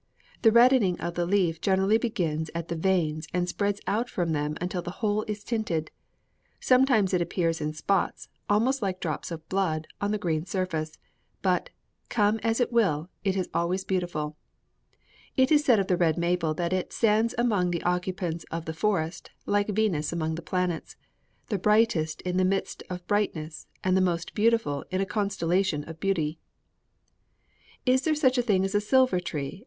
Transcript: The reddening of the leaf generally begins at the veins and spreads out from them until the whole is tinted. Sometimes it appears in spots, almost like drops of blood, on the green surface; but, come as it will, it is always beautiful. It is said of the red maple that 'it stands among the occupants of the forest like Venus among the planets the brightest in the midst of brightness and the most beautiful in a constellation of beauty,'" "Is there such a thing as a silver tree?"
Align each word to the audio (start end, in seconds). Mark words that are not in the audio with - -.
The 0.41 0.51
reddening 0.51 0.99
of 0.99 1.13
the 1.13 1.27
leaf 1.27 1.61
generally 1.61 1.99
begins 1.99 2.49
at 2.55 2.69
the 2.69 2.75
veins 2.75 3.27
and 3.35 3.47
spreads 3.47 3.79
out 3.85 4.09
from 4.09 4.31
them 4.31 4.57
until 4.59 4.81
the 4.81 4.89
whole 4.97 5.21
is 5.27 5.43
tinted. 5.43 5.91
Sometimes 6.59 7.13
it 7.13 7.21
appears 7.21 7.61
in 7.61 7.71
spots, 7.73 8.27
almost 8.49 8.81
like 8.81 8.99
drops 8.99 9.29
of 9.29 9.47
blood, 9.47 9.85
on 10.01 10.09
the 10.09 10.17
green 10.17 10.43
surface; 10.47 10.97
but, 11.43 11.69
come 12.09 12.39
as 12.41 12.59
it 12.59 12.71
will, 12.71 13.11
it 13.23 13.37
is 13.37 13.47
always 13.53 13.83
beautiful. 13.85 14.35
It 15.37 15.51
is 15.51 15.63
said 15.63 15.79
of 15.79 15.85
the 15.85 15.97
red 15.97 16.17
maple 16.17 16.55
that 16.55 16.73
'it 16.73 16.91
stands 16.91 17.35
among 17.37 17.69
the 17.69 17.83
occupants 17.83 18.43
of 18.49 18.65
the 18.65 18.73
forest 18.73 19.29
like 19.45 19.67
Venus 19.69 20.11
among 20.11 20.33
the 20.33 20.41
planets 20.41 20.95
the 21.49 21.59
brightest 21.59 22.21
in 22.23 22.37
the 22.37 22.43
midst 22.43 22.81
of 22.89 23.05
brightness 23.05 23.67
and 23.83 23.95
the 23.95 24.01
most 24.01 24.33
beautiful 24.33 24.83
in 24.89 24.99
a 24.99 25.05
constellation 25.05 25.83
of 25.83 25.99
beauty,'" 25.99 26.39
"Is 27.85 28.01
there 28.01 28.15
such 28.15 28.39
a 28.39 28.41
thing 28.41 28.65
as 28.65 28.73
a 28.73 28.81
silver 28.81 29.19
tree?" 29.19 29.59